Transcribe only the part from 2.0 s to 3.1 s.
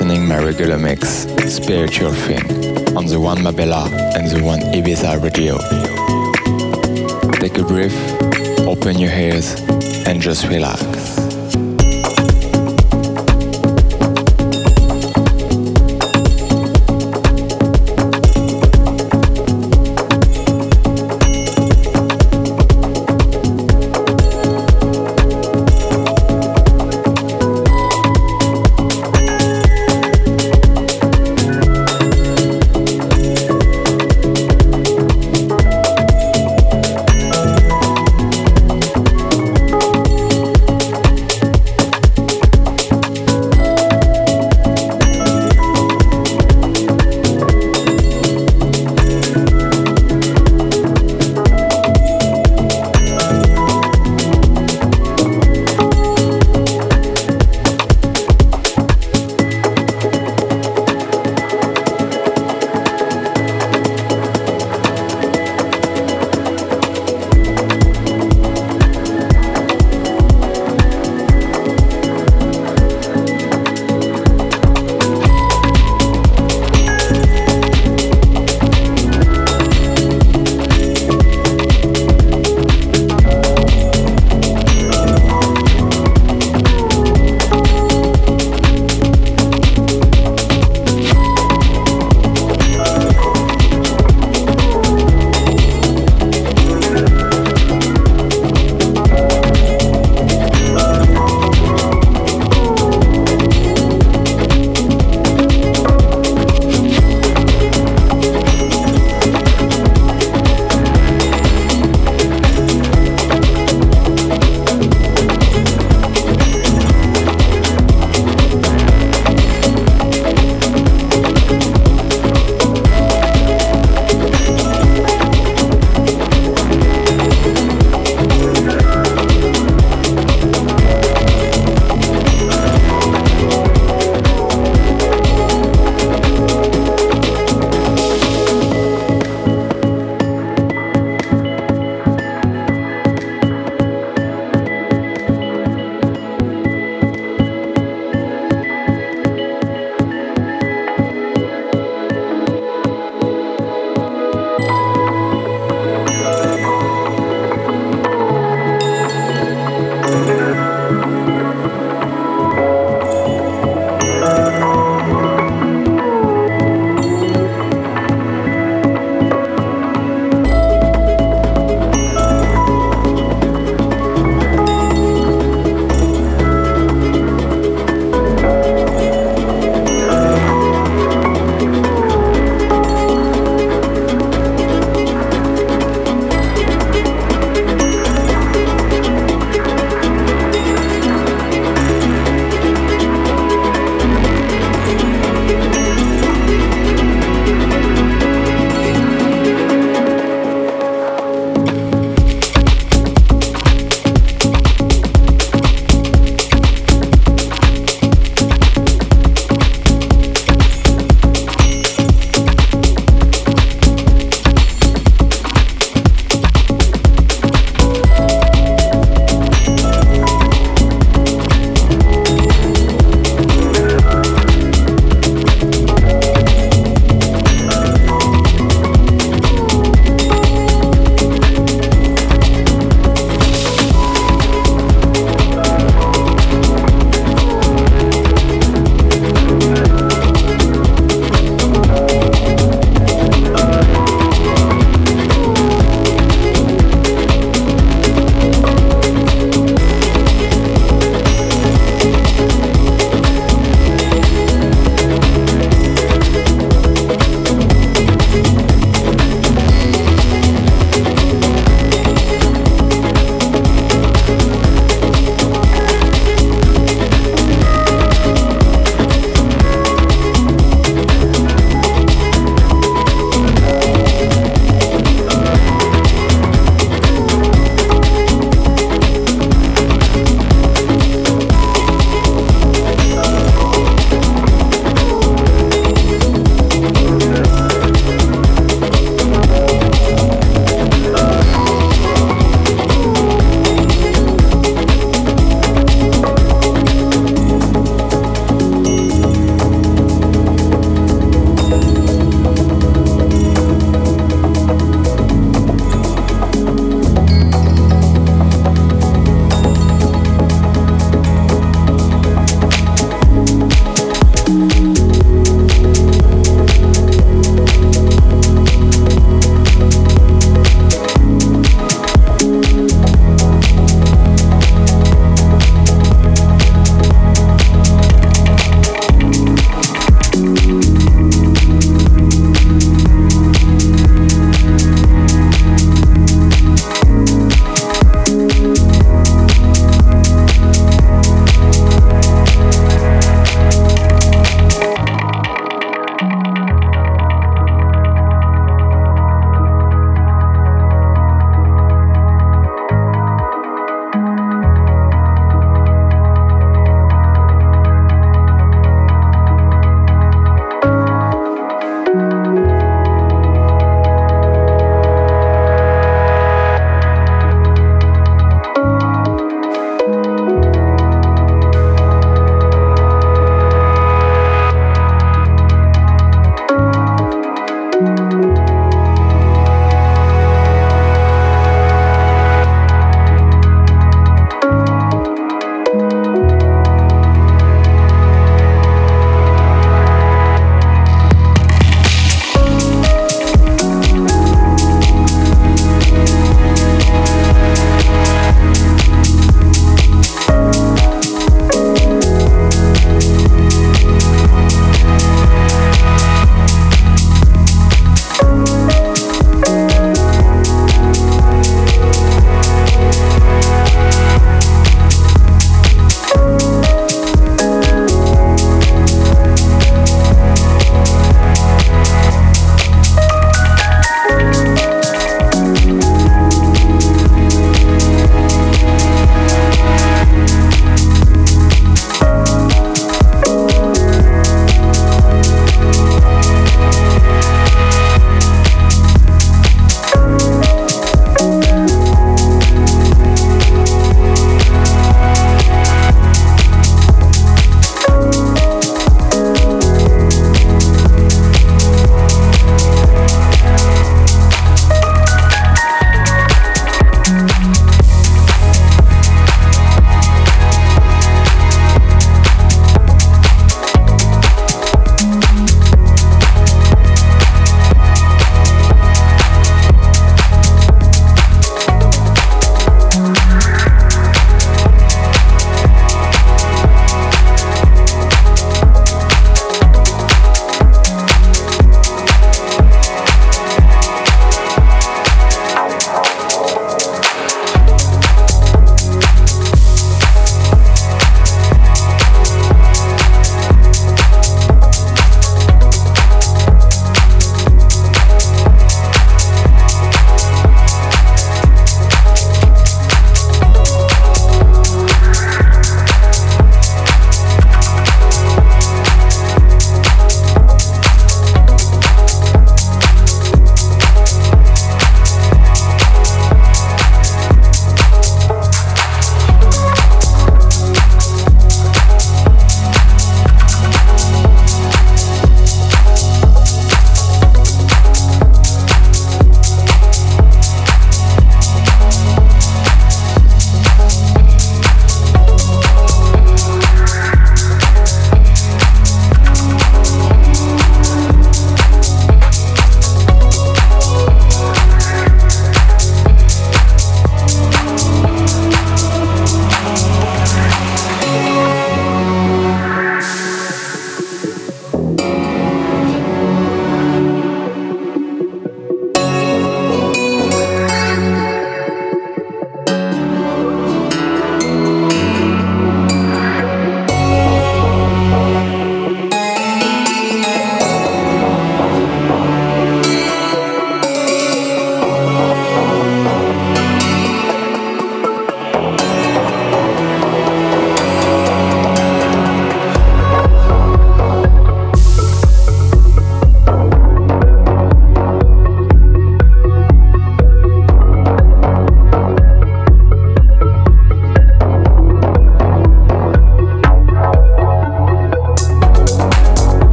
Thing, on